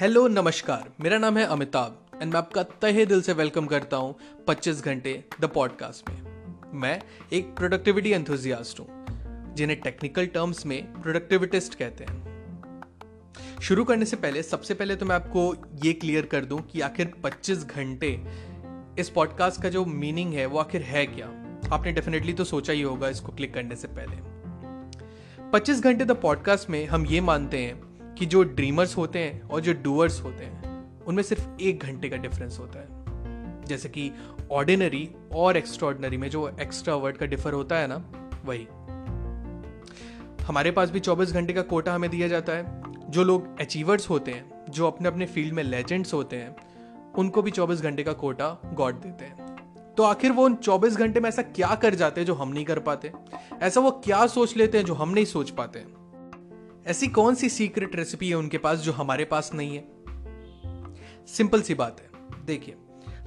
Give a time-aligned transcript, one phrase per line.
[0.00, 4.18] Hello, नमस्कार। मेरा नाम है अमिताभ एंड मैं आपका तहे दिल से वेलकम करता हूँ
[4.48, 6.22] 25 घंटे द पॉडकास्ट में।
[6.74, 7.02] मैं
[7.32, 8.86] एक प्रोडक्टिविटी एंथुजियास्ट हूँ,
[9.54, 12.82] जिन्हें टेक्निकल टर्म्स में प्रोडक्टिविटिस्ट कहते हैं।
[13.62, 17.12] शुरू करने से पहले, सबसे पहले तो मैं आपको ये क्लियर कर दूँ कि आखिर
[17.24, 18.24] 25 घंटे
[18.98, 21.26] इस पॉडकास्ट का जो मीनिंग है, वो आखिर है क्या?
[21.72, 24.16] आपने डेफिनेटली तो सोचा ही होगा इसको क्लिक करने से पहले।
[25.50, 27.87] 25 घंटे द पॉडकास्ट में हम ये मानते हैं
[28.18, 32.16] कि जो ड्रीमर्स होते हैं और जो डूअर्स होते हैं, उनमें सिर्फ़ एक घंटे का
[32.16, 32.98] डिफरेंस होता है।
[33.64, 34.12] जैसे कि
[34.50, 37.96] ऑर्डिनरी और एक्स्ट्रॉर्डनरी में जो एक्स्ट्रा वर्ड का डिफर होता है ना,
[38.44, 38.68] वही।
[40.44, 44.30] हमारे पास भी 24 घंटे का कोटा हमें दिया जाता है। जो लोग अचीवर्स होते
[44.30, 46.56] हैं, जो अपने अपने फ़ील्ड में लेजेंड्स होते हैं,
[47.12, 49.46] उनको भी 24 घंटे का कोटा गॉड देते हैं।
[49.94, 52.64] तो आखिर वो उन 24 घंटे में ऐसा क्या कर जाते हैं जो हम नहीं
[52.64, 53.12] कर पाते?
[53.62, 56.07] ऐसा वो क्या सोच लेते हैं जो हम नहीं सोच पाते?
[56.88, 59.84] ऐसी कौन सी सीक्रेट रेसिपी है उनके पास जो हमारे पास नहीं है?
[61.26, 62.10] सिंपल सी बात है।
[62.46, 62.76] देखिए,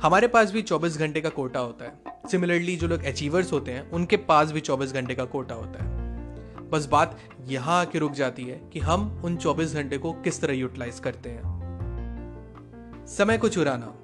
[0.02, 1.92] हमारे पास भी 24 घंटे का कोटा होता है।
[2.32, 5.92] सिमिलरली जो लोग अचीवर्स होते हैं, उनके पास भी 24 घंटे का कोटा होता है।
[6.70, 10.54] बस बात यहाँ आके रुक जाती है कि हम उन 24 घंटे को किस तरह
[10.54, 11.42] यूटिलाइज करते हैं।
[13.08, 13.96] समय को चुराना।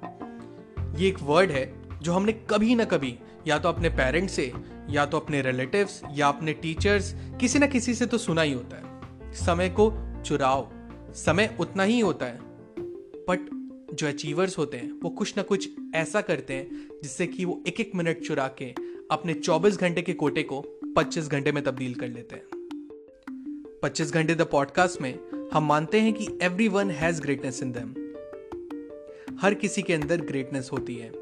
[0.98, 4.52] ये एक वर्ड है जो हमने कभी ना कभी, या तो अपने पेरेंट्स से,
[4.90, 8.76] या तो अपने रिलेटिव्स या अपने टीचर्स किसी ना किसी से तो सुना ही होता
[8.76, 8.87] है।
[9.34, 9.92] समय को
[10.24, 10.68] चुराओ।
[11.14, 12.38] समय उतना ही होता है।
[13.30, 13.58] बट
[13.94, 17.80] जो अचीवर्स होते हैं, वो कुछ ना कुछ ऐसा करते हैं, जिससे कि वो एक
[17.80, 18.74] एक मिनट चुरा के
[19.10, 20.64] अपने 24 घंटे के कोटे को
[20.96, 22.44] 25 घंटे में तब्दील कर लेते हैं।
[23.82, 25.18] 25 घंटे द पॉडकास्ट में
[25.52, 27.94] हम मानते हैं कि everyone has greatness in them
[29.40, 31.12] हर किसी के अंदर ग्रेटनेस होती है।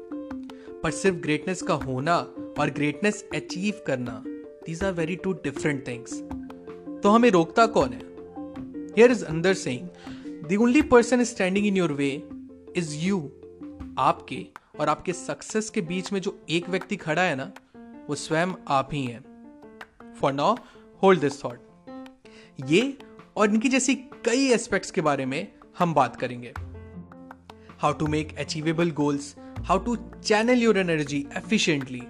[0.81, 2.17] पर सिर्फ़ ग्रेटनेस का होना
[2.59, 6.23] और ग्रेटनेस अचीव करना these are very two different things
[7.03, 8.01] तो हमें रोकता कौन है?
[8.97, 12.09] Here is Andre saying the only person standing in your way
[12.77, 13.19] is you
[13.99, 14.45] आपके
[14.79, 17.51] और आपके सक्सेस के बीच में जो एक व्यक्ति खड़ा है ना,
[18.09, 20.55] वो स्वयं आप ही हैं। For now
[21.03, 21.59] hold this thought
[22.65, 22.97] ये
[23.35, 25.47] और इनकी जैसी कई एस्पेक्ट्स के बारे में
[25.79, 26.53] हम बात करेंगे।
[27.79, 32.01] How to make achievable goals how to channel your energy efficiently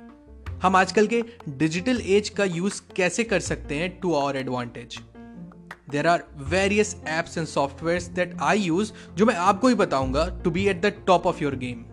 [0.61, 1.21] हम आजकल के
[1.57, 4.97] डिजिटल एज का यूज़ कैसे कर सकते हैं to our advantage
[5.89, 10.51] there are various apps and software that I use जो मैं आपको ही बताऊँगा to
[10.51, 11.83] be at the top of your game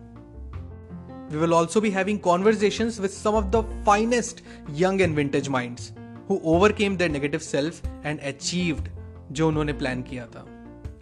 [1.33, 4.43] we will also be having conversation with some of the finest
[4.81, 5.93] young and vintage minds
[6.31, 8.89] who overcame their negative self and achieved
[9.33, 10.47] जो उन्होंने plan किया था.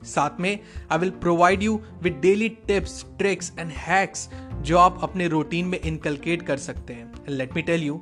[0.06, 0.58] साथ में
[0.92, 4.28] I will provide you with daily tips tricks and hacks
[4.62, 8.00] जो आप अपने routine में इनकलकेट कर सकते हैं। Let me tell you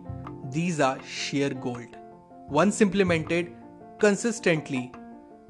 [0.54, 1.88] these are sheer gold
[2.50, 3.52] once implemented
[4.02, 4.90] consistently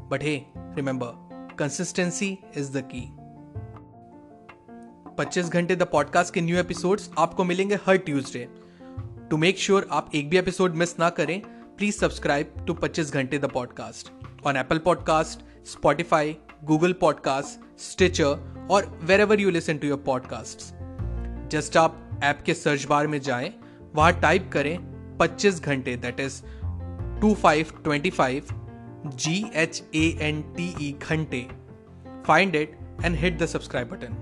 [0.08, 3.02] but hey remember consistency is the key
[5.16, 8.48] 25 घंटे द पॉडकास्ट के new episodes आपको मिलेंगे हर ट्यूसडे
[9.30, 11.40] टू मेक श्योर आप एक भी एपिसोड मिस ना करें
[11.76, 14.12] प्लीज़ सब्सक्राइब टू 25 घंटे the podcast
[14.46, 20.79] on Apple podcast Spotify Google podcast Stitcher और wherever you listen to your podcast
[21.50, 23.52] just आप ऐप के सर्च बार में जाएँ,
[23.94, 24.76] वहाँ टाइप करें
[25.18, 26.40] 25 घंटे that is
[27.20, 28.46] two five twenty five
[29.06, 31.46] G H A N T E घंटे
[32.26, 34.16] find it and hit the subscribe button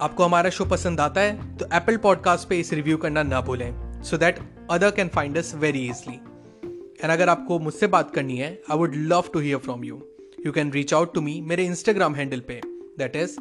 [0.00, 4.02] आपको हमारा शो पसंद आता है तो एप्पल पॉडकास्ट पे इसे रिव्यू करना ना भूलें
[4.02, 4.38] so that
[4.70, 8.94] other can find us very easily and अगर आपको मुझसे बात करनी है I would
[8.96, 10.02] love to hear from you
[10.46, 12.60] you can reach out to me मेरे इंस्टाग्राम हैंडल पे
[12.98, 13.36] that is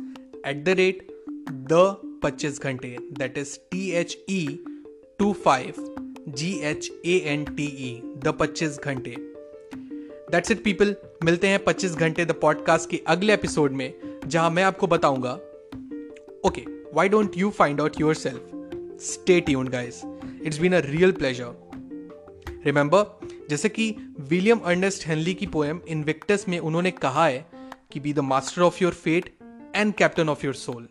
[0.47, 1.07] at the rate
[1.51, 4.47] the पच्चीस घंटे that is T H E
[5.19, 5.73] two five
[6.29, 7.91] G H A N T E
[8.23, 9.15] the पच्चीस घंटे।
[10.31, 10.95] That's it people
[11.25, 13.93] मिलते हैं पच्चीस घंटे द पॉडकास्ट के अगले एपिसोड में,
[14.27, 15.33] जहाँ मैं आपको बताऊँगा।
[16.47, 20.01] Okay why don't you find out yourself stay tuned guys
[20.43, 21.53] it's been a real pleasure
[22.65, 23.89] remember जैसे कि
[24.29, 27.45] विलियम अर्नेस्ट हेनली की पोएम इनविक्टस में उन्होंने कहा है
[27.91, 29.33] कि be the master of your fate
[29.75, 30.87] and captain of your soul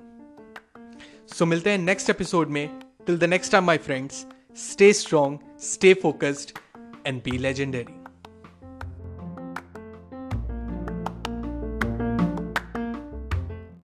[1.29, 2.69] so मिलते हैं नेक्स्ट एपिसोड में.
[3.07, 4.27] Till the next time my friends
[4.57, 6.59] stay strong stay focused
[7.07, 8.02] and be legendary